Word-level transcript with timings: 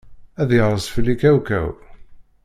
Ad 0.41 0.49
yerẓ 0.57 0.85
fell-i 0.93 1.15
kawkaw. 1.21 1.69